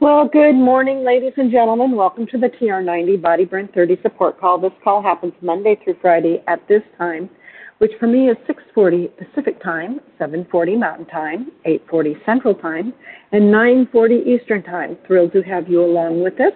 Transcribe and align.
Well, 0.00 0.26
good 0.26 0.54
morning, 0.54 1.04
ladies 1.04 1.34
and 1.36 1.50
gentlemen. 1.52 1.94
Welcome 1.94 2.26
to 2.28 2.38
the 2.38 2.48
TR90 2.48 3.20
Body 3.20 3.44
Burn 3.44 3.68
30 3.74 3.98
support 4.00 4.40
call. 4.40 4.58
This 4.58 4.72
call 4.82 5.02
happens 5.02 5.34
Monday 5.42 5.78
through 5.84 5.96
Friday 6.00 6.42
at 6.48 6.66
this 6.68 6.80
time, 6.96 7.28
which 7.80 7.90
for 8.00 8.06
me 8.06 8.30
is 8.30 8.36
6:40 8.46 9.10
Pacific 9.18 9.62
Time, 9.62 10.00
7:40 10.18 10.78
Mountain 10.78 11.04
Time, 11.04 11.52
8:40 11.66 12.16
Central 12.24 12.54
Time, 12.54 12.94
and 13.32 13.52
9:40 13.52 14.26
Eastern 14.26 14.62
Time. 14.62 14.96
Thrilled 15.06 15.32
to 15.32 15.42
have 15.42 15.68
you 15.68 15.84
along 15.84 16.22
with 16.22 16.40
us. 16.40 16.54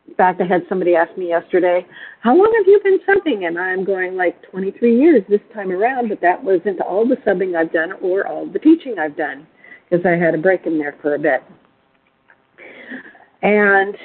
in 0.08 0.14
fact, 0.16 0.40
I 0.42 0.46
had 0.46 0.62
somebody 0.68 0.94
ask 0.94 1.16
me 1.16 1.28
yesterday, 1.28 1.86
how 2.20 2.36
long 2.36 2.52
have 2.58 2.66
you 2.66 2.80
been 2.84 2.98
subbing? 3.08 3.46
And 3.46 3.58
I'm 3.58 3.84
going 3.84 4.16
like 4.16 4.36
23 4.50 4.98
years 4.98 5.22
this 5.28 5.40
time 5.54 5.70
around, 5.72 6.08
but 6.08 6.20
that 6.20 6.42
wasn't 6.42 6.80
all 6.80 7.08
the 7.08 7.16
subbing 7.26 7.56
I've 7.56 7.72
done 7.72 7.92
or 8.02 8.26
all 8.26 8.46
the 8.46 8.58
teaching 8.58 8.96
I've 8.98 9.16
done 9.16 9.46
because 9.88 10.04
I 10.04 10.10
had 10.22 10.34
a 10.34 10.38
break 10.38 10.66
in 10.66 10.78
there 10.78 10.96
for 11.00 11.14
a 11.14 11.18
bit. 11.18 11.42
And 13.42 13.96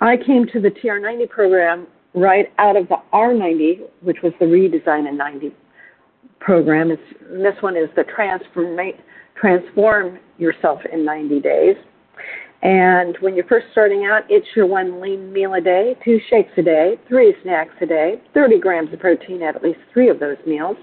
I 0.00 0.16
came 0.16 0.46
to 0.52 0.60
the 0.60 0.70
TR90 0.70 1.28
program 1.30 1.86
right 2.14 2.52
out 2.58 2.76
of 2.76 2.88
the 2.88 2.96
R90, 3.12 3.80
which 4.02 4.18
was 4.22 4.32
the 4.40 4.46
redesign 4.46 5.08
in 5.08 5.16
90 5.16 5.54
program. 6.40 6.90
It's, 6.90 7.02
this 7.30 7.54
one 7.60 7.76
is 7.76 7.88
the 7.96 8.04
transformation 8.04 9.00
transform 9.40 10.18
yourself 10.38 10.80
in 10.92 11.04
90 11.04 11.40
days. 11.40 11.76
And 12.62 13.16
when 13.20 13.34
you're 13.34 13.46
first 13.46 13.66
starting 13.72 14.06
out, 14.06 14.22
it's 14.30 14.46
your 14.56 14.66
one 14.66 15.00
lean 15.00 15.32
meal 15.32 15.52
a 15.54 15.60
day, 15.60 15.96
two 16.02 16.18
shakes 16.30 16.52
a 16.56 16.62
day, 16.62 16.98
three 17.08 17.34
snacks 17.42 17.74
a 17.82 17.86
day, 17.86 18.22
30 18.32 18.58
grams 18.58 18.92
of 18.92 19.00
protein 19.00 19.42
at 19.42 19.54
at 19.54 19.62
least 19.62 19.80
three 19.92 20.08
of 20.08 20.18
those 20.18 20.38
meals. 20.46 20.76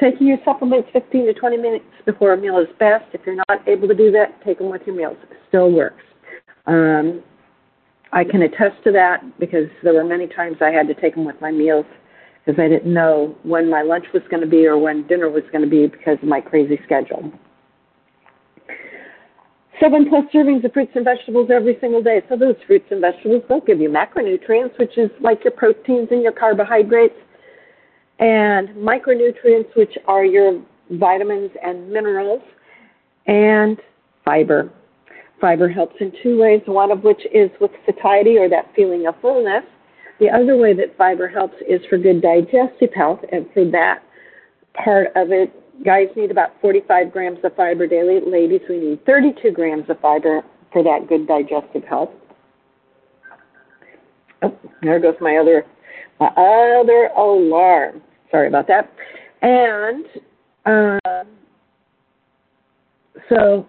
Taking 0.00 0.26
your 0.26 0.38
supplements 0.42 0.88
15 0.94 1.26
to 1.26 1.34
20 1.34 1.56
minutes 1.58 1.84
before 2.06 2.32
a 2.32 2.36
meal 2.36 2.58
is 2.58 2.68
best. 2.78 3.04
If 3.12 3.20
you're 3.26 3.42
not 3.48 3.68
able 3.68 3.88
to 3.88 3.94
do 3.94 4.10
that, 4.12 4.42
take 4.42 4.58
them 4.58 4.70
with 4.70 4.82
your 4.86 4.96
meals. 4.96 5.18
It 5.30 5.36
still 5.48 5.70
works. 5.70 6.02
Um, 6.66 7.22
I 8.12 8.24
can 8.24 8.42
attest 8.42 8.82
to 8.84 8.92
that 8.92 9.20
because 9.38 9.68
there 9.82 9.92
were 9.92 10.04
many 10.04 10.26
times 10.26 10.56
I 10.62 10.70
had 10.70 10.88
to 10.88 10.94
take 10.94 11.14
them 11.14 11.26
with 11.26 11.40
my 11.42 11.50
meals 11.50 11.84
because 12.44 12.58
I 12.58 12.68
didn't 12.68 12.92
know 12.92 13.36
when 13.42 13.68
my 13.68 13.82
lunch 13.82 14.06
was 14.14 14.22
going 14.30 14.42
to 14.42 14.48
be 14.48 14.66
or 14.66 14.78
when 14.78 15.06
dinner 15.06 15.28
was 15.28 15.44
going 15.52 15.62
to 15.62 15.70
be 15.70 15.86
because 15.86 16.18
of 16.22 16.28
my 16.28 16.40
crazy 16.40 16.80
schedule. 16.84 17.32
Seven 19.82 20.08
plus 20.08 20.24
servings 20.32 20.64
of 20.64 20.72
fruits 20.72 20.92
and 20.94 21.04
vegetables 21.04 21.50
every 21.52 21.76
single 21.80 22.02
day. 22.02 22.22
So 22.28 22.36
those 22.36 22.54
fruits 22.68 22.84
and 22.92 23.00
vegetables 23.00 23.42
will 23.50 23.62
give 23.62 23.80
you 23.80 23.88
macronutrients, 23.88 24.78
which 24.78 24.96
is 24.96 25.10
like 25.20 25.42
your 25.42 25.52
proteins 25.52 26.06
and 26.12 26.22
your 26.22 26.30
carbohydrates, 26.30 27.16
and 28.20 28.68
micronutrients, 28.76 29.74
which 29.74 29.98
are 30.06 30.24
your 30.24 30.62
vitamins 30.92 31.50
and 31.64 31.90
minerals, 31.90 32.42
and 33.26 33.76
fiber. 34.24 34.70
Fiber 35.40 35.68
helps 35.68 35.96
in 35.98 36.12
two 36.22 36.38
ways, 36.40 36.60
one 36.66 36.92
of 36.92 37.02
which 37.02 37.20
is 37.34 37.50
with 37.60 37.72
satiety 37.84 38.38
or 38.38 38.48
that 38.48 38.70
feeling 38.76 39.08
of 39.08 39.16
fullness. 39.20 39.64
The 40.20 40.30
other 40.30 40.56
way 40.56 40.74
that 40.74 40.96
fiber 40.96 41.26
helps 41.26 41.56
is 41.68 41.80
for 41.90 41.98
good 41.98 42.22
digestive 42.22 42.94
health, 42.94 43.18
and 43.32 43.46
for 43.52 43.64
that 43.72 44.04
part 44.74 45.08
of 45.16 45.32
it, 45.32 45.52
Guys 45.84 46.06
need 46.16 46.30
about 46.30 46.50
45 46.60 47.12
grams 47.12 47.38
of 47.42 47.54
fiber 47.56 47.86
daily. 47.86 48.20
Ladies, 48.24 48.60
we 48.68 48.78
need 48.78 49.04
32 49.04 49.50
grams 49.50 49.88
of 49.88 49.98
fiber 50.00 50.42
for 50.72 50.82
that 50.82 51.08
good 51.08 51.26
digestive 51.26 51.82
health. 51.84 52.10
Oh, 54.42 54.56
there 54.82 55.00
goes 55.00 55.14
my 55.20 55.36
other 55.36 55.64
my 56.20 56.28
other 56.28 57.10
alarm. 57.16 58.02
Sorry 58.30 58.48
about 58.48 58.68
that. 58.68 58.92
And 59.42 60.04
uh, 60.64 61.24
so, 63.28 63.66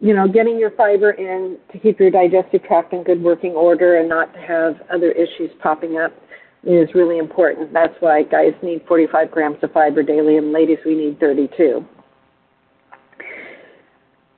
you 0.00 0.14
know, 0.14 0.26
getting 0.26 0.58
your 0.58 0.72
fiber 0.72 1.12
in 1.12 1.58
to 1.72 1.78
keep 1.78 2.00
your 2.00 2.10
digestive 2.10 2.64
tract 2.64 2.92
in 2.92 3.04
good 3.04 3.22
working 3.22 3.52
order 3.52 3.98
and 3.98 4.08
not 4.08 4.32
to 4.34 4.40
have 4.40 4.74
other 4.92 5.12
issues 5.12 5.50
popping 5.62 5.98
up 5.98 6.12
is 6.66 6.88
really 6.94 7.18
important. 7.18 7.72
That's 7.72 7.94
why 8.00 8.22
guys 8.22 8.52
need 8.62 8.82
45 8.88 9.30
grams 9.30 9.56
of 9.62 9.72
fiber 9.72 10.02
daily, 10.02 10.36
and 10.36 10.52
ladies, 10.52 10.78
we 10.84 10.94
need 10.94 11.20
32. 11.20 11.84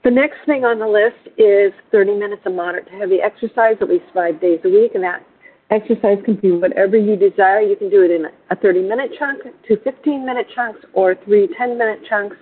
The 0.05 0.11
next 0.11 0.37
thing 0.47 0.65
on 0.65 0.79
the 0.79 0.87
list 0.87 1.37
is 1.37 1.73
30 1.91 2.15
minutes 2.15 2.43
of 2.47 2.55
moderate 2.55 2.87
to 2.87 2.93
heavy 2.93 3.19
exercise, 3.21 3.77
at 3.81 3.89
least 3.89 4.05
five 4.15 4.41
days 4.41 4.61
a 4.65 4.69
week, 4.69 4.93
and 4.95 5.03
that 5.03 5.27
exercise 5.71 6.19
can 6.25 6.37
be 6.37 6.53
whatever 6.53 6.97
you 6.97 7.17
desire. 7.17 7.61
You 7.61 7.75
can 7.75 7.91
do 7.91 8.03
it 8.03 8.11
in 8.11 8.27
a 8.51 8.57
30 8.57 8.83
minute 8.83 9.11
chunk, 9.19 9.43
two 9.67 9.77
15 9.83 10.25
minute 10.25 10.47
chunks, 10.55 10.79
or 10.93 11.17
three 11.25 11.49
10 11.59 11.77
minute 11.77 12.01
chunks, 12.09 12.37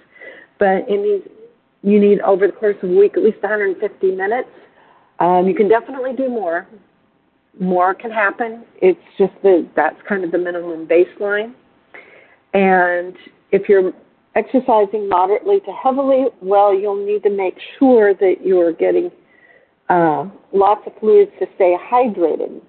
but 0.59 0.87
in 0.89 1.03
these, 1.03 1.33
you 1.83 1.99
need 1.99 2.21
over 2.21 2.47
the 2.47 2.53
course 2.53 2.77
of 2.83 2.91
a 2.91 2.93
week 2.93 3.17
at 3.17 3.23
least 3.23 3.43
150 3.43 4.11
minutes. 4.15 4.49
Um, 5.21 5.47
you 5.49 5.55
can 5.55 5.69
definitely 5.69 6.13
do 6.15 6.29
more, 6.29 6.67
more 7.61 7.95
can 7.95 8.11
happen. 8.11 8.65
It's 8.77 9.01
just 9.19 9.33
that 9.43 9.71
that's 9.77 9.97
kind 10.09 10.25
of 10.25 10.33
the 10.33 10.39
minimum 10.39 10.87
baseline. 10.87 11.55
And 12.53 13.15
if 13.53 13.69
you're 13.69 13.93
exercising 14.35 15.09
moderately 15.09 15.61
to 15.61 15.73
heavily, 15.73 16.27
well, 16.41 16.75
you'll 16.75 17.05
need 17.05 17.23
to 17.23 17.31
make 17.31 17.57
sure 17.79 18.15
that 18.15 18.37
you're 18.45 18.73
getting 18.73 19.11
uh, 19.89 20.27
lots 20.53 20.83
of 20.87 20.93
fluids 20.99 21.31
to 21.39 21.47
stay 21.55 21.77
hydrated. 21.91 22.61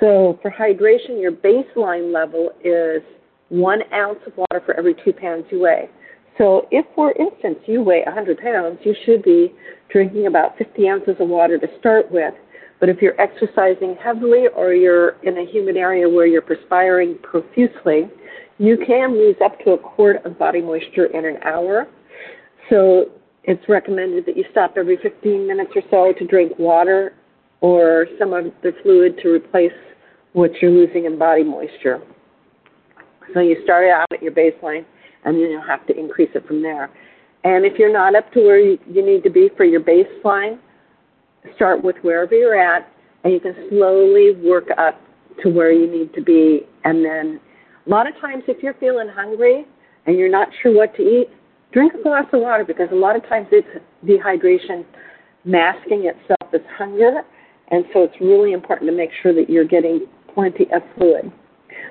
So 0.00 0.38
for 0.42 0.50
hydration, 0.50 1.20
your 1.20 1.32
baseline 1.32 2.12
level 2.12 2.50
is 2.64 3.02
one 3.48 3.80
ounce 3.92 4.18
of 4.26 4.32
water 4.36 4.62
for 4.64 4.74
every 4.74 4.94
two 5.04 5.12
pounds 5.12 5.44
you 5.50 5.60
weigh. 5.60 5.88
So 6.38 6.66
if, 6.70 6.86
for 6.94 7.12
instance, 7.12 7.58
you 7.66 7.82
weigh 7.82 8.02
100 8.06 8.38
pounds, 8.38 8.78
you 8.82 8.94
should 9.04 9.22
be 9.22 9.52
drinking 9.90 10.26
about 10.26 10.56
50 10.56 10.88
ounces 10.88 11.16
of 11.20 11.28
water 11.28 11.58
to 11.58 11.66
start 11.78 12.10
with 12.10 12.32
but 12.82 12.88
if 12.88 13.00
you're 13.00 13.18
exercising 13.20 13.94
heavily 14.02 14.48
or 14.56 14.74
you're 14.74 15.10
in 15.22 15.38
a 15.38 15.46
humid 15.48 15.76
area 15.76 16.08
where 16.08 16.26
you're 16.26 16.42
perspiring 16.42 17.16
profusely, 17.22 18.10
you 18.58 18.76
can 18.84 19.12
lose 19.12 19.36
up 19.40 19.56
to 19.60 19.74
a 19.74 19.78
quart 19.78 20.16
of 20.26 20.36
body 20.36 20.60
moisture 20.60 21.06
in 21.06 21.24
an 21.24 21.36
hour. 21.44 21.86
So 22.70 23.04
it's 23.44 23.62
recommended 23.68 24.26
that 24.26 24.36
you 24.36 24.44
stop 24.50 24.74
every 24.76 24.96
15 24.96 25.46
minutes 25.46 25.70
or 25.76 25.82
so 25.92 26.12
to 26.18 26.26
drink 26.26 26.58
water 26.58 27.14
or 27.60 28.08
some 28.18 28.32
of 28.32 28.46
the 28.64 28.72
fluid 28.82 29.16
to 29.22 29.28
replace 29.28 29.70
what 30.32 30.50
you're 30.60 30.72
losing 30.72 31.04
in 31.04 31.16
body 31.16 31.44
moisture. 31.44 32.02
So 33.32 33.38
you 33.38 33.58
start 33.62 33.90
out 33.90 34.08
at 34.12 34.20
your 34.20 34.32
baseline 34.32 34.84
and 35.24 35.36
then 35.36 35.52
you'll 35.52 35.62
have 35.62 35.86
to 35.86 35.96
increase 35.96 36.30
it 36.34 36.44
from 36.48 36.60
there. 36.62 36.90
And 37.44 37.64
if 37.64 37.78
you're 37.78 37.92
not 37.92 38.16
up 38.16 38.32
to 38.32 38.40
where 38.40 38.58
you, 38.58 38.76
you 38.90 39.06
need 39.06 39.22
to 39.22 39.30
be 39.30 39.50
for 39.56 39.64
your 39.64 39.82
baseline, 39.82 40.58
start 41.54 41.82
with 41.82 41.96
wherever 42.02 42.34
you're 42.34 42.58
at, 42.58 42.88
and 43.24 43.32
you 43.32 43.40
can 43.40 43.54
slowly 43.70 44.32
work 44.42 44.68
up 44.78 45.00
to 45.42 45.48
where 45.48 45.72
you 45.72 45.90
need 45.90 46.12
to 46.14 46.22
be. 46.22 46.62
And 46.84 47.04
then 47.04 47.40
a 47.86 47.90
lot 47.90 48.06
of 48.06 48.14
times, 48.20 48.44
if 48.48 48.62
you're 48.62 48.74
feeling 48.74 49.08
hungry 49.08 49.66
and 50.06 50.18
you're 50.18 50.30
not 50.30 50.48
sure 50.62 50.74
what 50.74 50.94
to 50.96 51.02
eat, 51.02 51.28
drink 51.72 51.92
a 51.94 52.02
glass 52.02 52.26
of 52.32 52.40
water 52.40 52.64
because 52.64 52.88
a 52.92 52.96
lot 52.96 53.16
of 53.16 53.22
times 53.28 53.46
it's 53.50 53.68
dehydration 54.04 54.84
masking 55.44 56.06
itself 56.06 56.52
as 56.54 56.60
hunger. 56.76 57.22
And 57.70 57.84
so 57.92 58.02
it's 58.02 58.14
really 58.20 58.52
important 58.52 58.90
to 58.90 58.96
make 58.96 59.10
sure 59.22 59.34
that 59.34 59.48
you're 59.48 59.66
getting 59.66 60.06
plenty 60.34 60.64
of 60.72 60.82
fluid. 60.96 61.32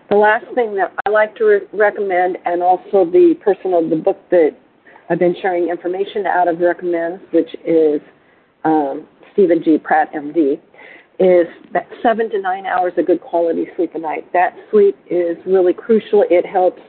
The 0.09 0.15
last 0.15 0.45
thing 0.55 0.75
that 0.75 0.93
I 1.05 1.09
like 1.09 1.35
to 1.37 1.45
re- 1.45 1.67
recommend, 1.73 2.37
and 2.45 2.61
also 2.61 3.05
the 3.05 3.35
person 3.43 3.73
of 3.73 3.89
the 3.89 3.95
book 3.95 4.17
that 4.29 4.51
I've 5.09 5.19
been 5.19 5.35
sharing 5.41 5.69
information 5.69 6.25
out 6.27 6.47
of 6.47 6.59
recommends, 6.59 7.21
which 7.31 7.49
is 7.65 8.01
um, 8.63 9.07
Stephen 9.33 9.63
G. 9.63 9.77
Pratt, 9.77 10.11
MD, 10.13 10.59
is 11.19 11.47
that 11.73 11.87
seven 12.01 12.29
to 12.31 12.41
nine 12.41 12.65
hours 12.65 12.93
of 12.97 13.05
good 13.05 13.21
quality 13.21 13.67
sleep 13.75 13.93
a 13.95 13.99
night. 13.99 14.31
That 14.33 14.55
sleep 14.71 14.97
is 15.09 15.37
really 15.45 15.73
crucial. 15.73 16.25
It 16.29 16.45
helps 16.45 16.81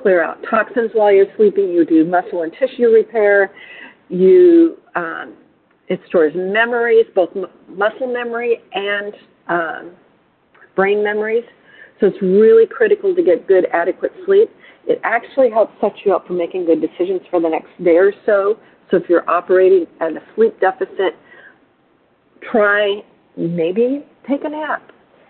clear 0.00 0.22
out 0.22 0.38
toxins 0.48 0.90
while 0.94 1.12
you're 1.12 1.26
sleeping. 1.36 1.70
You 1.70 1.84
do 1.84 2.04
muscle 2.04 2.42
and 2.42 2.52
tissue 2.52 2.88
repair. 2.88 3.52
You 4.08 4.78
um, 4.94 5.34
it 5.88 6.00
stores 6.08 6.32
memories, 6.36 7.06
both 7.14 7.30
m- 7.34 7.46
muscle 7.68 8.06
memory 8.06 8.58
and 8.72 9.14
um, 9.48 9.90
brain 10.76 11.02
memories. 11.02 11.44
So 12.00 12.06
it's 12.06 12.22
really 12.22 12.66
critical 12.66 13.14
to 13.14 13.22
get 13.22 13.46
good, 13.46 13.66
adequate 13.72 14.12
sleep. 14.24 14.50
It 14.86 15.00
actually 15.04 15.50
helps 15.50 15.72
set 15.80 15.92
you 16.04 16.14
up 16.14 16.26
for 16.26 16.32
making 16.32 16.64
good 16.64 16.80
decisions 16.80 17.20
for 17.28 17.40
the 17.40 17.48
next 17.48 17.70
day 17.84 17.96
or 17.96 18.12
so. 18.24 18.58
So 18.90 18.96
if 18.96 19.08
you're 19.08 19.28
operating 19.28 19.86
at 20.00 20.12
a 20.12 20.22
sleep 20.34 20.58
deficit, 20.60 21.16
try 22.50 23.02
maybe 23.36 24.04
take 24.28 24.44
a 24.44 24.48
nap. 24.48 24.82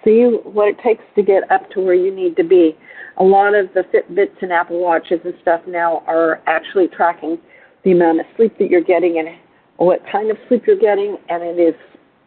See 0.05 0.25
what 0.45 0.69
it 0.69 0.77
takes 0.83 1.05
to 1.15 1.23
get 1.23 1.51
up 1.51 1.71
to 1.73 1.81
where 1.81 1.95
you 1.95 2.15
need 2.15 2.37
to 2.37 2.45
be. 2.45 2.77
A 3.19 3.25
lot 3.25 3.55
of 3.55 3.67
the 3.75 3.83
Fitbits 3.93 4.41
and 4.41 4.53
Apple 4.53 4.81
Watches 4.81 5.21
and 5.25 5.35
stuff 5.43 5.61
now 5.67 6.03
are 6.07 6.41
actually 6.47 6.89
tracking 6.89 7.39
the 7.85 7.93
amount 7.93 8.21
of 8.21 8.27
sleep 8.37 8.57
that 8.59 8.71
you're 8.71 8.83
getting 8.83 9.19
and 9.19 9.37
what 9.77 10.01
kind 10.11 10.31
of 10.31 10.37
sleep 10.49 10.65
you're 10.67 10.79
getting, 10.79 11.17
and 11.29 11.43
it 11.43 11.59
is 11.61 11.75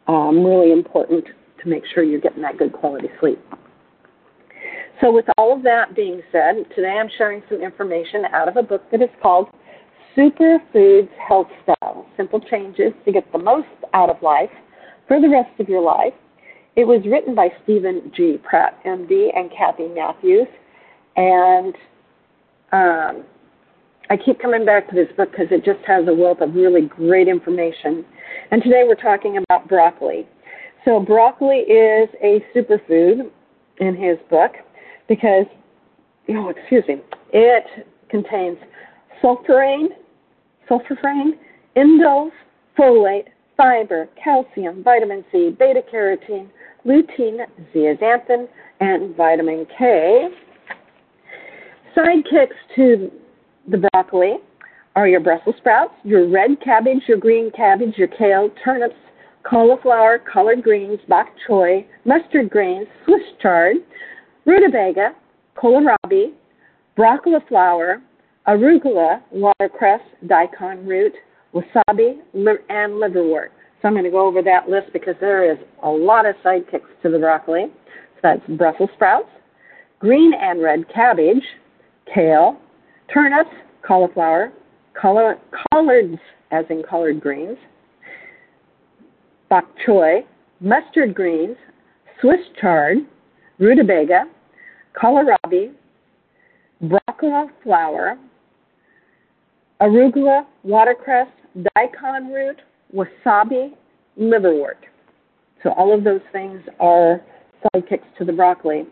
um, 0.08 0.44
really 0.44 0.72
important 0.72 1.26
to 1.62 1.70
make 1.70 1.84
sure 1.94 2.04
you're 2.04 2.22
getting 2.22 2.42
that 2.42 2.58
good 2.58 2.74
quality 2.74 3.08
sleep. 3.20 3.40
So, 5.02 5.12
with 5.12 5.26
all 5.38 5.56
of 5.56 5.64
that 5.64 5.96
being 5.96 6.22
said, 6.32 6.66
today 6.76 6.98
I'm 7.00 7.10
sharing 7.18 7.42
some 7.50 7.62
information 7.62 8.26
out 8.32 8.48
of 8.48 8.58
a 8.58 8.64
book 8.64 8.84
that 8.92 9.02
is 9.02 9.10
called 9.22 9.48
Superfoods 10.16 11.10
Health 11.28 11.48
Style 11.64 12.08
Simple 12.18 12.40
Changes 12.40 12.94
to 13.06 13.12
Get 13.12 13.32
the 13.32 13.40
Most 13.40 13.68
Out 13.94 14.10
of 14.10 14.22
Life 14.22 14.52
for 15.08 15.22
the 15.22 15.30
Rest 15.30 15.60
of 15.60 15.70
Your 15.70 15.82
Life. 15.82 16.14
It 16.76 16.86
was 16.86 17.02
written 17.06 17.36
by 17.36 17.50
Stephen 17.64 18.12
G. 18.16 18.38
Pratt, 18.44 18.84
MD, 18.84 19.30
and 19.36 19.52
Kathy 19.52 19.88
Matthews. 19.90 20.48
And 21.16 21.76
um, 22.72 23.24
I 24.10 24.18
keep 24.18 24.40
coming 24.42 24.66
back 24.66 24.90
to 24.90 24.96
this 24.96 25.08
book 25.16 25.32
because 25.32 25.48
it 25.52 25.64
just 25.64 25.86
has 25.86 26.08
a 26.08 26.14
wealth 26.14 26.42
of 26.42 26.56
really 26.56 26.88
great 26.88 27.28
information. 27.28 28.04
And 28.52 28.64
today 28.64 28.84
we're 28.88 28.96
talking 28.96 29.38
about 29.38 29.68
broccoli. 29.68 30.28
So, 30.86 31.00
broccoli 31.00 31.60
is 31.60 32.10
a 32.22 32.44
superfood 32.54 33.30
in 33.80 33.96
his 33.96 34.18
book 34.30 34.52
because, 35.08 35.46
oh, 36.30 36.50
excuse 36.50 36.84
me, 36.88 37.02
it 37.32 37.64
contains 38.10 38.58
sulforaphane, 39.24 39.88
sulforaphane, 40.70 41.32
indoles, 41.78 42.32
folate, 42.78 43.28
fiber, 43.58 44.10
calcium, 44.22 44.84
vitamin 44.84 45.24
C, 45.32 45.56
beta 45.58 45.82
carotene, 45.92 46.50
lutein, 46.86 47.40
zeaxanthin, 47.74 48.48
and 48.80 49.16
vitamin 49.16 49.66
K. 49.78 50.30
Sidekicks 51.96 52.58
to 52.76 53.12
the 53.70 53.88
broccoli 53.92 54.38
are 54.96 55.08
your 55.08 55.20
Brussels 55.20 55.56
sprouts, 55.58 55.94
your 56.04 56.30
red 56.30 56.52
cabbage, 56.64 57.04
your 57.08 57.18
green 57.18 57.52
cabbage, 57.52 57.98
your 57.98 58.08
kale, 58.08 58.50
turnips, 58.64 58.96
cauliflower, 59.44 60.20
collard 60.32 60.64
greens, 60.64 61.00
bok 61.08 61.28
choy, 61.48 61.86
mustard 62.06 62.50
greens, 62.50 62.88
Swiss 63.06 63.22
chard, 63.42 63.78
rutabaga, 64.46 65.14
kohlrabi, 65.58 66.34
broccoli 66.96 67.40
flower, 67.48 68.02
arugula, 68.48 69.22
watercress, 69.32 70.02
daikon 70.28 70.86
root, 70.86 71.14
wasabi, 71.54 72.20
and 72.34 72.94
liverwort. 72.94 73.50
So 73.82 73.88
I'm 73.88 73.94
going 73.94 74.06
to 74.06 74.12
go 74.12 74.26
over 74.26 74.42
that 74.42 74.70
list 74.70 74.88
because 74.94 75.16
there 75.20 75.52
is 75.52 75.58
a 75.84 75.90
lot 75.90 76.26
of 76.26 76.36
sidekicks 76.44 76.88
to 77.04 77.10
the 77.10 77.20
broccoli. 77.20 77.66
So 77.68 78.20
that's 78.24 78.42
Brussels 78.58 78.90
sprouts, 78.96 79.30
green 80.00 80.34
and 80.40 80.62
red 80.62 80.86
cabbage, 80.94 81.44
kale, 82.14 82.58
turnips, 83.14 83.50
cauliflower, 83.86 84.52
collards 85.00 86.18
as 86.52 86.66
in 86.70 86.84
collard 86.88 87.20
greens, 87.20 87.58
bok 89.50 89.66
choy, 89.86 90.22
mustard 90.60 91.14
greens, 91.14 91.58
Swiss 92.22 92.40
chard, 92.62 93.00
rutabaga, 93.60 94.24
kohlrabi, 94.96 95.74
broccoli 96.82 97.48
flower, 97.64 98.18
arugula, 99.82 100.46
watercress, 100.64 101.28
daikon 101.76 102.32
root, 102.32 102.62
wasabi, 102.96 103.72
liverwort. 104.20 104.78
So 105.64 105.72
all 105.72 105.94
of 105.94 106.04
those 106.04 106.22
things 106.32 106.62
are 106.80 107.22
sidekicks 107.64 108.18
to 108.18 108.26
the 108.26 108.34
broccoli. 108.34 108.84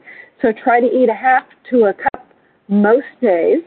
So 0.42 0.50
try 0.64 0.80
to 0.80 0.88
eat 0.88 1.10
a 1.10 1.14
half 1.14 1.44
to 1.70 1.86
a 1.86 1.94
cup 1.94 2.28
most 2.68 3.06
days 3.22 3.64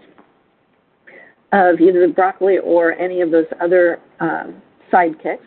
of 1.52 1.80
either 1.80 2.06
the 2.06 2.12
broccoli 2.12 2.58
or 2.58 2.92
any 2.92 3.20
of 3.20 3.30
those 3.30 3.46
other 3.60 4.00
um, 4.20 4.60
sidekicks. 4.92 5.38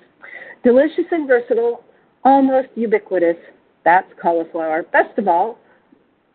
Delicious 0.64 1.06
and 1.12 1.28
versatile, 1.28 1.84
almost 2.24 2.70
ubiquitous. 2.76 3.36
That's 3.84 4.08
cauliflower. 4.22 4.84
Best 4.84 5.18
of 5.18 5.28
all, 5.28 5.60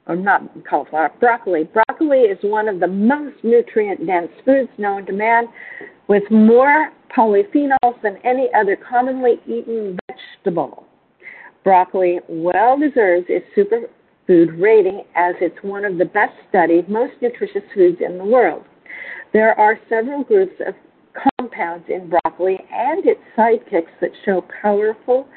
or 0.06 0.16
not 0.16 0.42
cauliflower, 0.68 1.12
broccoli. 1.20 1.64
Broccoli 1.64 2.18
is 2.18 2.38
one 2.42 2.68
of 2.68 2.80
the 2.80 2.86
most 2.86 3.36
nutrient 3.42 4.06
dense 4.06 4.30
foods 4.44 4.70
known 4.78 5.06
to 5.06 5.12
man 5.12 5.46
with 6.08 6.22
more 6.30 6.90
polyphenols 7.16 8.00
than 8.02 8.16
any 8.24 8.48
other 8.54 8.76
commonly 8.76 9.40
eaten 9.46 9.98
vegetable. 10.08 10.86
Broccoli 11.64 12.20
well 12.28 12.78
deserves 12.78 13.26
its 13.28 13.46
superfood 13.56 14.60
rating 14.60 15.02
as 15.14 15.34
it's 15.40 15.56
one 15.62 15.84
of 15.84 15.98
the 15.98 16.04
best 16.04 16.32
studied, 16.48 16.88
most 16.88 17.12
nutritious 17.20 17.62
foods 17.74 17.98
in 18.04 18.18
the 18.18 18.24
world. 18.24 18.64
There 19.32 19.58
are 19.58 19.78
several 19.88 20.24
groups 20.24 20.54
of 20.66 20.74
compounds 21.38 21.86
in 21.88 22.10
broccoli 22.10 22.58
and 22.72 23.04
its 23.06 23.20
sidekicks 23.36 23.92
that 24.00 24.10
show 24.24 24.44
powerful 24.62 25.28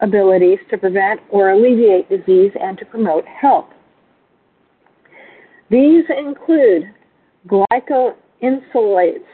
abilities 0.00 0.58
to 0.70 0.78
prevent 0.78 1.20
or 1.30 1.50
alleviate 1.50 2.08
disease 2.08 2.52
and 2.60 2.78
to 2.78 2.84
promote 2.84 3.24
health. 3.26 3.68
These 5.70 6.04
include 6.16 6.84
glucosinolates, 7.48 9.24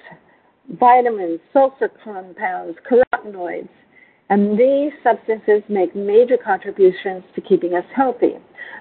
vitamins, 0.79 1.41
sulfur 1.53 1.91
compounds, 2.03 2.79
carotenoids, 2.91 3.69
and 4.31 4.59
these 4.59 4.93
substances 5.03 5.63
make 5.69 5.95
major 5.95 6.37
contributions 6.43 7.23
to 7.35 7.41
keeping 7.41 7.75
us 7.75 7.85
healthy. 7.95 8.35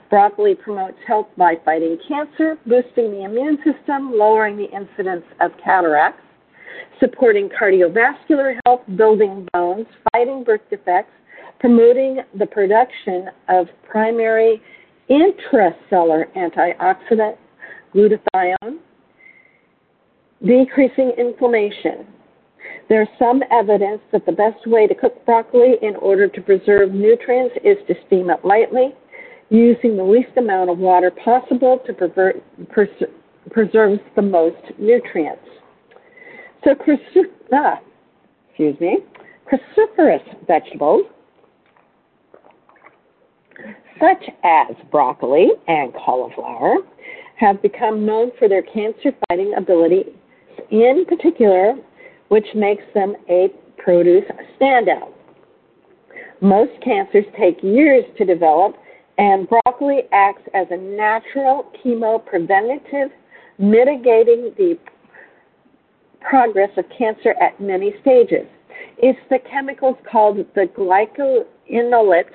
Broccoli 0.09 0.55
promotes 0.55 0.97
health 1.07 1.27
by 1.37 1.55
fighting 1.65 1.97
cancer, 2.07 2.57
boosting 2.65 3.11
the 3.11 3.23
immune 3.23 3.57
system, 3.57 4.11
lowering 4.13 4.57
the 4.57 4.69
incidence 4.71 5.25
of 5.41 5.51
cataracts, 5.63 6.21
supporting 6.99 7.49
cardiovascular 7.49 8.57
health, 8.65 8.81
building 8.95 9.47
bones, 9.53 9.87
fighting 10.11 10.43
birth 10.43 10.61
defects, 10.69 11.11
promoting 11.59 12.19
the 12.37 12.45
production 12.45 13.29
of 13.49 13.67
primary 13.89 14.61
intracellular 15.09 16.25
antioxidant 16.35 17.37
glutathione, 17.93 18.55
decreasing 20.45 21.11
inflammation. 21.17 22.07
There's 22.89 23.07
some 23.17 23.41
evidence 23.51 24.01
that 24.11 24.25
the 24.25 24.31
best 24.31 24.67
way 24.67 24.87
to 24.87 24.95
cook 24.95 25.25
broccoli 25.25 25.75
in 25.81 25.95
order 25.95 26.27
to 26.27 26.41
preserve 26.41 26.91
nutrients 26.91 27.55
is 27.63 27.77
to 27.87 27.95
steam 28.07 28.29
it 28.29 28.43
lightly, 28.43 28.93
using 29.49 29.95
the 29.97 30.03
least 30.03 30.35
amount 30.37 30.69
of 30.69 30.77
water 30.77 31.11
possible 31.23 31.79
to 31.85 31.93
preserve, 31.93 32.35
pres- 32.69 33.09
preserves 33.49 33.99
the 34.15 34.21
most 34.21 34.61
nutrients. 34.77 35.43
So, 36.63 36.75
ah, 37.53 37.79
excuse 38.49 38.79
me, 38.79 38.99
cruciferous 39.51 40.23
vegetables 40.47 41.05
such 43.99 44.23
as 44.43 44.75
broccoli 44.89 45.49
and 45.67 45.93
cauliflower 45.93 46.77
have 47.37 47.61
become 47.61 48.05
known 48.05 48.31
for 48.37 48.49
their 48.49 48.63
cancer 48.63 49.11
fighting 49.27 49.53
ability 49.57 50.05
in 50.71 51.05
particular, 51.07 51.75
which 52.29 52.47
makes 52.55 52.83
them 52.93 53.15
a 53.29 53.49
produce 53.77 54.25
standout. 54.59 55.11
Most 56.41 56.71
cancers 56.83 57.25
take 57.37 57.61
years 57.61 58.03
to 58.17 58.25
develop, 58.25 58.75
and 59.17 59.47
broccoli 59.47 60.03
acts 60.11 60.41
as 60.53 60.67
a 60.71 60.77
natural 60.77 61.71
chemopreventative, 61.83 63.11
mitigating 63.59 64.51
the 64.57 64.77
progress 66.21 66.69
of 66.77 66.85
cancer 66.97 67.35
at 67.41 67.59
many 67.59 67.93
stages. 68.01 68.47
It's 68.97 69.19
the 69.29 69.39
chemicals 69.49 69.97
called 70.09 70.37
the 70.55 70.67
glucosinolates 70.77 72.25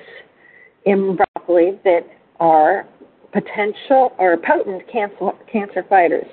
in 0.85 1.17
broccoli 1.17 1.79
that 1.83 2.05
are 2.39 2.85
potential 3.33 4.13
or 4.17 4.37
potent 4.37 4.83
cancer, 4.91 5.31
cancer 5.51 5.85
fighters. 5.89 6.27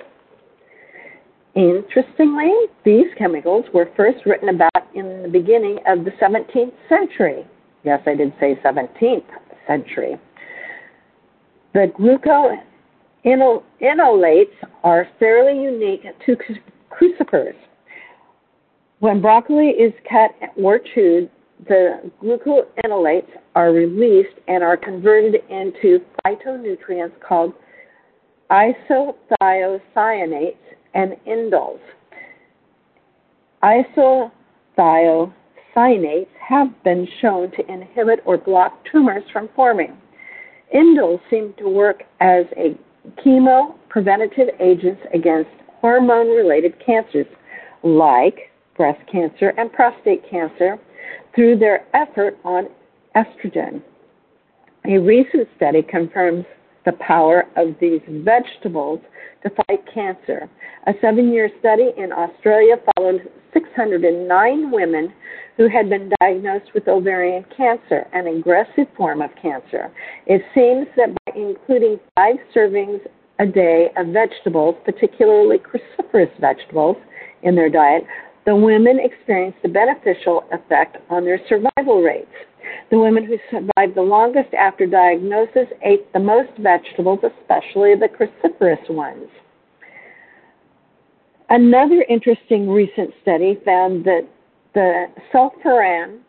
Interestingly, 1.57 2.53
these 2.85 3.07
chemicals 3.17 3.65
were 3.73 3.89
first 3.97 4.27
written 4.27 4.49
about 4.49 4.89
in 4.95 5.23
the 5.23 5.29
beginning 5.29 5.79
of 5.87 6.05
the 6.05 6.11
17th 6.21 6.73
century. 6.89 7.47
Yes, 7.85 8.01
I 8.07 8.17
did 8.17 8.33
say 8.41 8.59
17th 8.65 9.23
century. 9.67 10.17
The 11.75 11.93
glucosinolates 13.25 14.57
are 14.83 15.09
fairly 15.19 15.63
unique 15.63 16.05
to 16.27 16.37
crucifers. 16.91 17.55
When 18.99 19.21
broccoli 19.21 19.69
is 19.69 19.93
cut 20.11 20.33
or 20.57 20.81
chewed, 20.95 21.31
the 21.69 22.11
glucosinolates 22.23 23.31
are 23.55 23.73
released 23.73 24.35
and 24.49 24.65
are 24.65 24.77
converted 24.77 25.37
into 25.51 26.01
phytonutrients 26.27 27.21
called 27.21 27.53
isothiocyanates 28.51 30.57
and 30.95 31.17
indoles. 31.27 31.81
Isothiocyanates 33.63 36.29
have 36.41 36.69
been 36.85 37.09
shown 37.21 37.51
to 37.53 37.73
inhibit 37.73 38.21
or 38.25 38.39
block 38.39 38.85
tumors 38.91 39.25
from 39.33 39.49
forming. 39.57 39.97
Indoles 40.75 41.21
seem 41.31 41.55
to 41.59 41.69
work 41.69 42.03
as 42.21 42.47
a 42.57 42.77
chemo 43.25 43.75
preventative 43.89 44.49
agents 44.61 45.01
against 45.13 45.51
hormone 45.81 46.29
related 46.29 46.75
cancers 46.85 47.27
like 47.83 48.51
breast 48.77 49.01
cancer 49.11 49.53
and 49.59 49.73
prostate 49.73 50.29
cancer 50.29 50.79
through 51.35 51.59
their 51.59 51.87
effort 51.95 52.39
on 52.45 52.69
estrogen. 53.17 53.83
A 54.87 54.99
recent 54.99 55.49
study 55.57 55.83
confirms 55.83 56.45
the 56.85 56.93
power 56.93 57.45
of 57.57 57.75
these 57.81 58.01
vegetables 58.09 59.01
to 59.43 59.51
fight 59.51 59.81
cancer. 59.93 60.49
A 60.87 60.93
seven 61.01 61.33
year 61.33 61.51
study 61.61 61.91
in 61.97 62.13
Australia 62.13 62.77
followed 62.95 63.21
609 63.53 64.71
women 64.71 65.13
who 65.57 65.69
had 65.69 65.89
been 65.89 66.11
diagnosed 66.21 66.71
with 66.75 66.89
ovarian 66.89 67.45
cancer, 67.57 68.07
an 68.13 68.27
aggressive 68.27 68.87
form 68.97 69.23
of 69.23 69.31
cancer. 69.41 69.91
It 70.27 70.43
seems 70.55 70.87
that 70.97 71.15
by 71.25 71.33
including 71.37 72.01
five 72.17 72.37
servings 72.55 73.01
a 73.39 73.47
day 73.47 73.91
of 73.97 74.09
vegetables, 74.09 74.75
particularly 74.85 75.59
cruciferous 75.59 76.31
vegetables, 76.41 76.97
in 77.45 77.55
their 77.55 77.69
diet, 77.69 78.05
the 78.47 78.57
women 78.57 78.99
experienced 79.01 79.59
a 79.65 79.69
beneficial 79.69 80.45
effect 80.53 80.97
on 81.09 81.25
their 81.25 81.41
survival 81.49 82.03
rates. 82.03 82.27
The 82.91 82.99
women 82.99 83.25
who 83.25 83.39
survived 83.51 83.97
the 83.97 84.03
longest 84.03 84.53
after 84.55 84.87
diagnosis 84.87 85.69
ate 85.83 86.13
the 86.13 86.21
most 86.21 86.51
vegetables, 86.59 87.21
especially 87.23 87.95
the 87.95 88.09
cruciferous 88.09 88.89
ones. 88.91 89.29
Another 91.51 92.05
interesting 92.09 92.69
recent 92.69 93.13
study 93.23 93.61
found 93.65 94.05
that 94.05 94.27
the 94.75 95.07
sulforan 95.33 96.21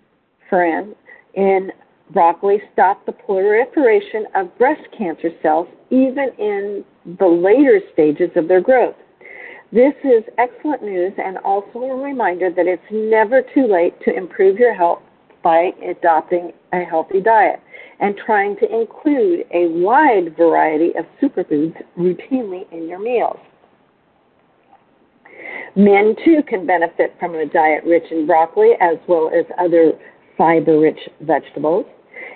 in 1.34 1.72
broccoli 2.12 2.62
stopped 2.72 3.06
the 3.06 3.12
proliferation 3.12 4.26
of 4.36 4.56
breast 4.58 4.88
cancer 4.98 5.32
cells 5.42 5.68
even 5.90 6.30
in 6.38 6.86
the 7.20 7.26
later 7.26 7.82
stages 7.94 8.30
of 8.36 8.48
their 8.48 8.62
growth. 8.62 8.96
This 9.72 9.94
is 10.04 10.24
excellent 10.38 10.84
news 10.84 11.14
and 11.18 11.38
also 11.40 11.80
a 11.80 11.96
reminder 11.96 12.50
that 12.52 12.68
it's 12.68 12.84
never 12.92 13.42
too 13.54 13.68
late 13.68 14.00
to 14.04 14.16
improve 14.16 14.58
your 14.58 14.74
health 14.74 15.02
by 15.46 15.70
adopting 15.88 16.52
a 16.74 16.80
healthy 16.84 17.22
diet 17.22 17.60
and 18.00 18.18
trying 18.26 18.58
to 18.58 18.66
include 18.66 19.46
a 19.54 19.68
wide 19.80 20.36
variety 20.36 20.92
of 20.98 21.06
superfoods 21.22 21.76
routinely 21.96 22.64
in 22.72 22.90
your 22.90 22.98
meals. 22.98 23.38
Men 25.76 26.16
too 26.26 26.42
can 26.48 26.66
benefit 26.66 27.14
from 27.20 27.36
a 27.36 27.46
diet 27.46 27.84
rich 27.86 28.06
in 28.10 28.26
broccoli 28.26 28.72
as 28.82 28.98
well 29.08 29.30
as 29.30 29.46
other 29.60 29.94
fiber 30.36 30.80
rich 30.80 31.00
vegetables. 31.22 31.86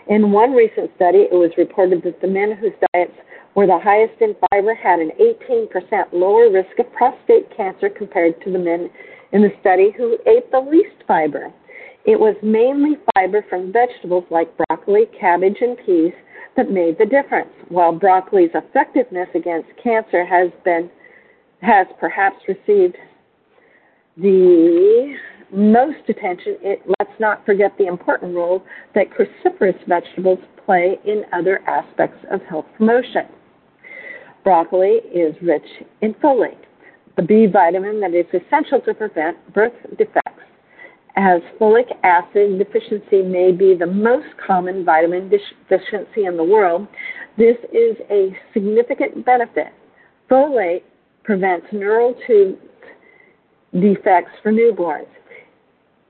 In 0.07 0.31
one 0.31 0.51
recent 0.51 0.91
study, 0.95 1.25
it 1.31 1.33
was 1.33 1.49
reported 1.57 2.03
that 2.03 2.21
the 2.21 2.27
men 2.27 2.55
whose 2.55 2.73
diets 2.93 3.17
were 3.55 3.65
the 3.65 3.79
highest 3.79 4.21
in 4.21 4.35
fiber 4.51 4.75
had 4.75 4.99
an 4.99 5.11
18% 5.19 6.13
lower 6.13 6.51
risk 6.51 6.77
of 6.77 6.93
prostate 6.93 7.49
cancer 7.57 7.89
compared 7.89 8.39
to 8.43 8.51
the 8.51 8.59
men 8.59 8.87
in 9.31 9.41
the 9.41 9.51
study 9.61 9.91
who 9.97 10.17
ate 10.27 10.51
the 10.51 10.59
least 10.59 11.03
fiber. 11.07 11.51
It 12.05 12.19
was 12.19 12.35
mainly 12.41 12.97
fiber 13.13 13.45
from 13.49 13.71
vegetables 13.71 14.25
like 14.29 14.55
broccoli, 14.57 15.05
cabbage, 15.19 15.57
and 15.61 15.77
peas 15.85 16.13
that 16.55 16.71
made 16.71 16.97
the 16.97 17.05
difference. 17.05 17.51
While 17.69 17.93
broccoli's 17.93 18.51
effectiveness 18.53 19.29
against 19.35 19.69
cancer 19.81 20.25
has 20.25 20.49
been 20.63 20.89
has 21.61 21.87
perhaps 21.99 22.37
received 22.47 22.95
the 24.15 25.15
most 25.51 26.07
attention, 26.07 26.57
it, 26.61 26.81
let's 26.99 27.19
not 27.19 27.45
forget 27.45 27.73
the 27.77 27.87
important 27.87 28.35
role 28.35 28.63
that 28.95 29.07
cruciferous 29.09 29.77
vegetables 29.87 30.39
play 30.65 30.97
in 31.05 31.23
other 31.33 31.59
aspects 31.67 32.25
of 32.31 32.41
health 32.43 32.65
promotion. 32.77 33.25
Broccoli 34.43 34.99
is 35.13 35.35
rich 35.41 35.63
in 36.01 36.13
folate, 36.15 36.63
the 37.17 37.23
B 37.23 37.45
vitamin 37.45 37.99
that 37.99 38.13
is 38.13 38.25
essential 38.33 38.79
to 38.81 38.93
prevent 38.93 39.37
birth 39.53 39.73
defects. 39.97 40.38
As 41.21 41.41
folic 41.59 41.91
acid 42.03 42.57
deficiency 42.57 43.21
may 43.21 43.51
be 43.51 43.75
the 43.75 43.85
most 43.85 44.27
common 44.37 44.85
vitamin 44.85 45.29
deficiency 45.29 46.23
in 46.23 46.37
the 46.37 46.43
world, 46.45 46.87
this 47.37 47.57
is 47.73 47.97
a 48.09 48.33
significant 48.53 49.25
benefit. 49.25 49.73
Folate 50.31 50.83
prevents 51.25 51.67
neural 51.73 52.15
tube 52.25 52.57
defects 53.73 54.31
for 54.41 54.53
newborns, 54.53 55.09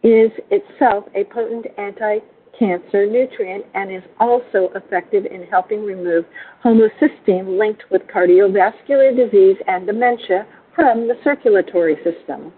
is 0.03 0.29
itself 0.51 1.05
a 1.15 1.23
potent 1.23 1.65
anti 1.79 2.19
cancer 2.59 3.07
nutrient 3.07 3.65
and 3.73 3.91
is 3.91 4.03
also 4.19 4.69
effective 4.75 5.25
in 5.25 5.41
helping 5.49 5.83
remove 5.83 6.23
homocysteine 6.63 7.57
linked 7.57 7.81
with 7.89 8.03
cardiovascular 8.13 9.15
disease 9.17 9.57
and 9.65 9.87
dementia 9.87 10.45
from 10.75 11.07
the 11.07 11.15
circulatory 11.23 11.95
system. 12.03 12.53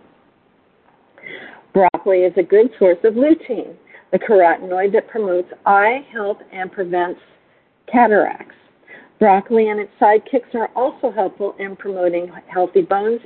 Broccoli 1.73 2.19
is 2.19 2.33
a 2.37 2.43
good 2.43 2.69
source 2.77 2.97
of 3.03 3.13
lutein, 3.13 3.75
the 4.11 4.19
carotenoid 4.19 4.91
that 4.93 5.07
promotes 5.07 5.49
eye 5.65 6.05
health 6.11 6.37
and 6.51 6.71
prevents 6.71 7.19
cataracts. 7.91 8.55
Broccoli 9.19 9.69
and 9.69 9.79
its 9.79 9.91
sidekicks 10.01 10.53
are 10.55 10.69
also 10.75 11.11
helpful 11.11 11.55
in 11.59 11.75
promoting 11.75 12.31
healthy 12.47 12.81
bones 12.81 13.21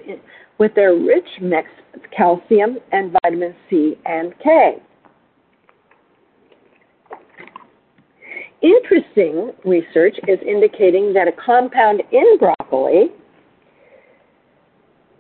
with 0.58 0.76
their 0.76 0.94
rich 0.94 1.28
mix 1.42 1.70
of 1.94 2.02
calcium 2.16 2.78
and 2.92 3.16
vitamin 3.24 3.56
C 3.70 3.98
and 4.06 4.34
K. 4.44 4.82
Interesting 8.62 9.52
research 9.64 10.18
is 10.28 10.40
indicating 10.46 11.14
that 11.14 11.28
a 11.28 11.32
compound 11.32 12.02
in 12.12 12.38
broccoli 12.40 13.12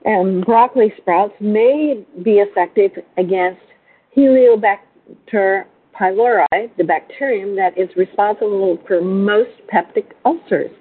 and 0.05 0.45
broccoli 0.45 0.93
sprouts 0.97 1.33
may 1.39 2.05
be 2.23 2.37
effective 2.37 2.91
against 3.17 3.61
Helicobacter 4.15 5.65
pylori, 5.99 6.69
the 6.77 6.83
bacterium 6.83 7.55
that 7.55 7.77
is 7.77 7.89
responsible 7.95 8.77
for 8.87 9.01
most 9.01 9.51
peptic 9.73 10.11
ulcers, 10.23 10.71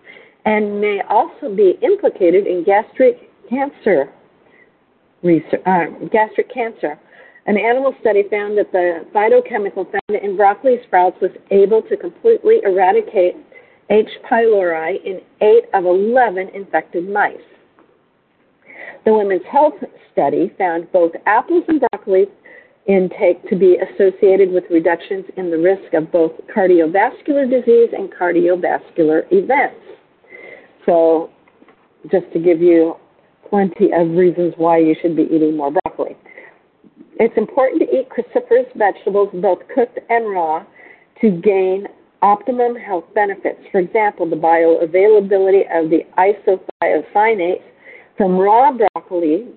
and 0.45 0.81
may 0.81 1.01
also 1.09 1.55
be 1.55 1.79
implicated 1.83 2.47
in 2.47 2.65
gastric 2.65 3.31
cancer. 3.49 4.13
Research, 5.23 5.63
uh, 5.67 5.87
gastric 6.13 6.53
cancer. 6.53 6.99
An 7.47 7.57
animal 7.57 7.95
study 8.01 8.25
found 8.31 8.59
that 8.59 8.73
the 8.73 9.07
phytochemical 9.15 9.91
found 9.91 10.23
in 10.23 10.37
broccoli 10.37 10.79
sprouts 10.87 11.17
was 11.21 11.31
able 11.51 11.83
to 11.83 11.97
completely 11.97 12.61
eradicate 12.65 13.37
H. 13.91 14.09
pylori 14.31 15.03
in 15.05 15.21
8 15.41 15.65
of 15.75 15.85
11 15.85 16.49
infected 16.55 17.09
mice. 17.09 17.37
The 19.05 19.13
Women's 19.13 19.45
Health 19.51 19.75
Study 20.13 20.53
found 20.59 20.91
both 20.93 21.13
apples 21.27 21.65
and 21.69 21.83
broccoli 21.91 22.27
intake 22.87 23.49
to 23.49 23.57
be 23.57 23.77
associated 23.77 24.51
with 24.51 24.65
reductions 24.71 25.25
in 25.37 25.51
the 25.51 25.59
risk 25.59 25.95
of 25.95 26.13
both 26.13 26.33
cardiovascular 26.55 27.49
disease 27.49 27.91
and 27.93 28.13
cardiovascular 28.13 29.25
events. 29.31 29.81
So, 30.87 31.31
just 32.11 32.27
to 32.35 32.39
give 32.39 32.61
you 32.61 32.97
plenty 33.49 33.91
of 33.95 34.11
reasons 34.11 34.55
why 34.57 34.79
you 34.79 34.95
should 35.01 35.17
be 35.17 35.23
eating 35.23 35.57
more 35.57 35.71
broccoli. 35.71 36.17
It's 37.21 37.37
important 37.37 37.83
to 37.83 37.97
eat 37.97 38.09
cruciferous 38.11 38.67
vegetables, 38.77 39.29
both 39.35 39.61
cooked 39.75 39.99
and 40.11 40.31
raw, 40.31 40.65
to 41.21 41.31
gain 41.31 41.87
optimum 42.23 42.75
health 42.75 43.05
benefits. 43.15 43.61
For 43.71 43.79
example, 43.79 44.29
the 44.29 44.37
bioavailability 44.37 45.63
of 45.73 45.91
the 45.91 46.01
isothiocyanates 46.19 47.63
from 48.17 48.39
raw 48.39 48.73
broccoli 48.73 49.49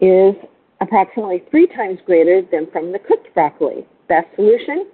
is 0.00 0.34
approximately 0.80 1.42
three 1.50 1.66
times 1.68 1.98
greater 2.04 2.42
than 2.50 2.70
from 2.70 2.92
the 2.92 2.98
cooked 2.98 3.32
broccoli. 3.34 3.86
Best 4.08 4.26
solution? 4.36 4.86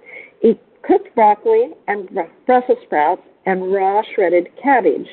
Eat 0.43 0.59
cooked 0.83 1.13
broccoli 1.15 1.71
and 1.87 2.09
Brussels 2.45 2.77
sprouts 2.85 3.21
and 3.45 3.73
raw 3.73 4.01
shredded 4.13 4.47
cabbage, 4.61 5.07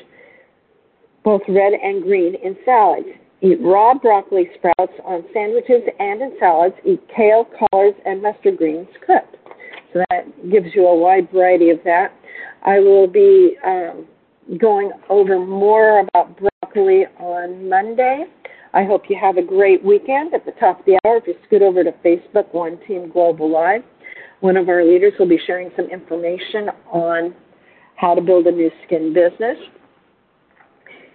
both 1.23 1.41
red 1.49 1.73
and 1.73 2.03
green 2.03 2.35
in 2.35 2.55
salads. 2.63 3.07
Eat 3.41 3.59
raw 3.61 3.93
broccoli 3.93 4.49
sprouts 4.55 4.93
on 5.03 5.23
sandwiches 5.33 5.83
and 5.99 6.21
in 6.21 6.33
salads. 6.39 6.75
Eat 6.85 7.01
kale, 7.15 7.47
collards, 7.59 7.97
and 8.05 8.21
mustard 8.21 8.57
greens 8.57 8.87
cooked. 9.05 9.35
So 9.93 10.03
that 10.09 10.51
gives 10.51 10.67
you 10.73 10.85
a 10.87 10.95
wide 10.95 11.29
variety 11.31 11.69
of 11.69 11.79
that. 11.83 12.13
I 12.63 12.79
will 12.79 13.07
be 13.07 13.57
um, 13.65 14.07
going 14.59 14.91
over 15.09 15.39
more 15.39 15.99
about 15.99 16.37
on 16.75 17.69
Monday. 17.69 18.25
I 18.73 18.83
hope 18.83 19.03
you 19.09 19.17
have 19.19 19.37
a 19.37 19.41
great 19.41 19.83
weekend. 19.83 20.33
At 20.33 20.45
the 20.45 20.51
top 20.53 20.79
of 20.79 20.85
the 20.85 20.99
hour, 21.05 21.17
if 21.17 21.27
you 21.27 21.35
scoot 21.45 21.61
over 21.61 21.83
to 21.83 21.91
Facebook, 22.03 22.53
One 22.53 22.77
Team 22.87 23.09
Global 23.09 23.49
Live, 23.49 23.83
one 24.41 24.57
of 24.57 24.69
our 24.69 24.83
leaders 24.83 25.13
will 25.17 25.27
be 25.27 25.39
sharing 25.47 25.71
some 25.75 25.85
information 25.85 26.69
on 26.91 27.33
how 27.95 28.13
to 28.13 28.21
build 28.21 28.47
a 28.47 28.51
Nu 28.51 28.69
Skin 28.85 29.13
business. 29.13 29.57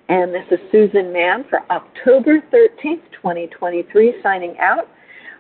And 0.09 0.35
this 0.35 0.45
is 0.51 0.59
Susan 0.73 1.13
Mahon 1.13 1.45
for 1.49 1.61
October 1.71 2.41
13th, 2.53 3.03
2023, 3.13 4.15
signing 4.23 4.57
out. 4.59 4.89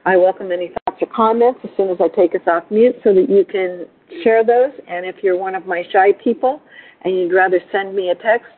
I 0.05 0.17
welcome 0.17 0.53
any 0.53 0.69
thoughts 0.69 1.01
or 1.01 1.09
comments 1.15 1.61
as 1.65 1.71
soon 1.77 1.89
as 1.91 1.97
I 2.01 2.09
take 2.09 2.35
us 2.35 2.47
off 2.47 2.65
mute 2.71 2.97
so 3.03 3.15
that 3.15 3.29
you 3.29 3.45
can 3.45 3.87
share 4.23 4.45
those. 4.45 4.73
And 4.89 5.07
if 5.07 5.17
you're 5.23 5.39
one 5.39 5.55
of 5.55 5.67
my 5.67 5.85
shy 5.93 6.13
people 6.23 6.61
and 7.05 7.17
you'd 7.17 7.33
rather 7.33 7.61
send 7.73 7.95
me 7.95 8.11
a 8.11 8.15
text, 8.15 8.51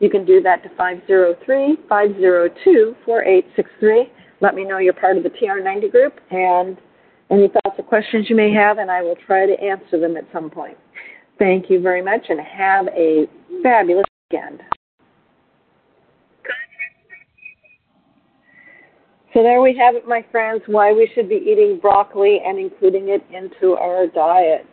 you 0.00 0.08
can 0.08 0.24
do 0.24 0.40
that 0.42 0.62
to 0.62 0.68
503 0.76 1.76
502 1.88 2.96
4863. 3.04 4.12
Let 4.40 4.54
me 4.54 4.64
know 4.64 4.78
you're 4.78 4.92
part 4.92 5.16
of 5.16 5.24
the 5.24 5.30
TR90 5.30 5.90
group 5.90 6.20
and 6.30 6.78
any 7.30 7.48
thoughts 7.48 7.78
or 7.78 7.84
questions 7.84 8.26
you 8.30 8.36
may 8.36 8.52
have, 8.52 8.78
and 8.78 8.90
I 8.90 9.02
will 9.02 9.16
try 9.26 9.46
to 9.46 9.60
answer 9.60 9.98
them 9.98 10.16
at 10.16 10.24
some 10.32 10.50
point. 10.50 10.78
Thank 11.38 11.68
you 11.68 11.80
very 11.80 12.02
much 12.02 12.22
and 12.28 12.40
have 12.40 12.86
a 12.88 13.26
fabulous 13.62 14.04
weekend. 14.30 14.62
So 19.34 19.42
there 19.42 19.60
we 19.60 19.76
have 19.76 19.94
it, 19.94 20.08
my 20.08 20.24
friends, 20.32 20.62
why 20.66 20.92
we 20.92 21.08
should 21.14 21.28
be 21.28 21.36
eating 21.36 21.78
broccoli 21.80 22.40
and 22.44 22.58
including 22.58 23.10
it 23.10 23.22
into 23.30 23.74
our 23.74 24.06
diets. 24.06 24.64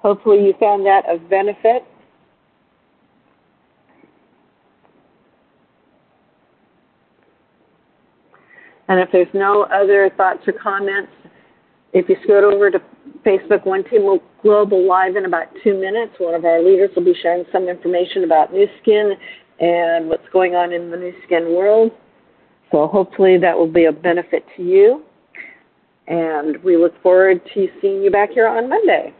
Hopefully 0.00 0.44
you 0.44 0.54
found 0.60 0.84
that 0.86 1.02
of 1.08 1.28
benefit. 1.30 1.84
And 8.88 9.00
if 9.00 9.08
there's 9.12 9.32
no 9.34 9.64
other 9.64 10.10
thoughts 10.16 10.40
or 10.46 10.52
comments, 10.52 11.10
if 11.92 12.08
you 12.08 12.16
scoot 12.22 12.44
over 12.44 12.70
to 12.70 12.80
Facebook 13.24 13.66
One 13.66 13.82
Team 13.84 14.18
Global 14.42 14.86
Live 14.86 15.16
in 15.16 15.24
about 15.24 15.48
two 15.64 15.74
minutes, 15.74 16.12
one 16.18 16.34
of 16.34 16.44
our 16.44 16.62
leaders 16.62 16.90
will 16.94 17.04
be 17.04 17.14
sharing 17.20 17.44
some 17.50 17.68
information 17.68 18.24
about 18.24 18.52
Nu 18.52 18.66
Skin 18.82 19.12
and 19.58 20.08
what's 20.08 20.28
going 20.32 20.54
on 20.54 20.72
in 20.72 20.90
the 20.90 20.96
Nu 20.96 21.12
Skin 21.24 21.54
world. 21.54 21.90
So 22.70 22.86
hopefully 22.86 23.38
that 23.38 23.56
will 23.56 23.70
be 23.70 23.86
a 23.86 23.92
benefit 23.92 24.44
to 24.56 24.62
you. 24.62 25.04
And 26.06 26.62
we 26.62 26.76
look 26.76 27.00
forward 27.02 27.40
to 27.54 27.68
seeing 27.80 28.02
you 28.02 28.10
back 28.10 28.30
here 28.30 28.46
on 28.46 28.68
Monday. 28.68 29.12